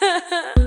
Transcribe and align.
Ha 0.00 0.22
ha 0.30 0.40
ha! 0.46 0.59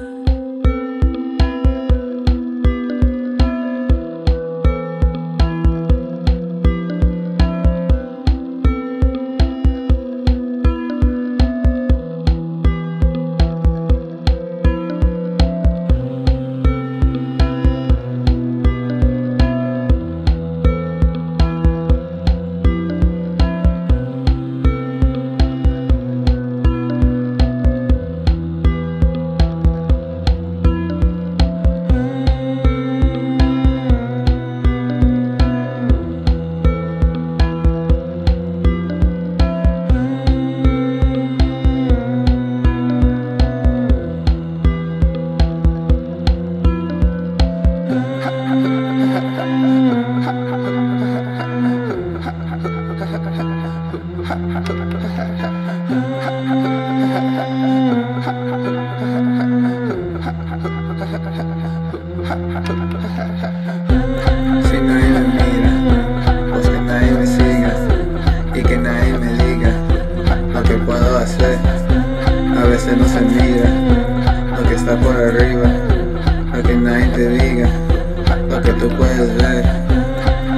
A 72.56 72.66
veces 72.66 72.98
no 72.98 73.06
se 73.06 73.22
mira 73.22 73.70
lo 74.58 74.70
que 74.70 74.76
está 74.76 74.96
por 74.98 75.16
arriba, 75.16 75.73
tú 78.80 78.90
puedes 78.90 79.36
ver. 79.38 79.64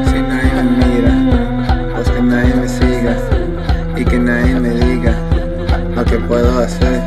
Si 0.05 0.21
nadie 0.21 0.63
me 0.63 0.85
mira, 0.85 1.93
pues 1.95 2.09
que 2.09 2.21
nadie 2.21 2.53
me 2.55 2.67
siga 2.67 3.15
y 3.95 4.05
que 4.05 4.19
nadie 4.19 4.55
me 4.55 4.69
diga 4.69 5.13
lo 5.95 6.05
que 6.05 6.17
puedo 6.17 6.59
hacer. 6.59 7.01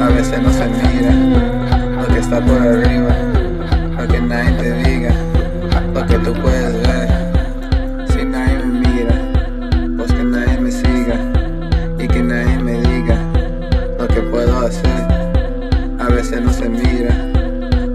A 0.00 0.08
veces 0.08 0.40
no 0.42 0.50
se 0.50 0.66
mira 0.66 1.12
lo 2.00 2.06
que 2.14 2.18
está 2.20 2.40
por 2.40 2.60
arriba, 2.60 3.14
lo 3.98 4.06
que 4.06 4.20
nadie 4.20 4.52
te 4.52 4.72
diga, 4.84 5.10
lo 5.94 6.06
que 6.06 6.18
tú 6.18 6.32
puedes 6.34 6.72
ver. 6.86 7.08
Si 8.12 8.24
nadie 8.24 8.58
me 8.58 8.88
mira, 8.88 9.14
pues 9.96 10.12
que 10.12 10.24
nadie 10.24 10.60
me 10.60 10.70
siga 10.70 11.16
y 11.98 12.08
que 12.08 12.22
nadie 12.22 12.58
me 12.58 12.72
diga 12.80 13.16
lo 13.98 14.06
que 14.08 14.20
puedo 14.22 14.66
hacer. 14.66 15.02
A 15.98 16.08
veces 16.08 16.40
no 16.40 16.52
se 16.52 16.68
mira 16.68 17.14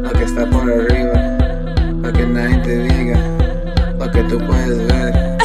lo 0.04 0.10
que 0.12 0.24
está 0.24 0.46
por 0.46 0.64
arriba, 0.70 1.33
te 2.64 2.80
diga, 2.80 3.20
lo 4.00 4.10
que 4.12 4.24
tú 4.24 4.38
puedes 4.48 4.88
ver. 4.88 5.43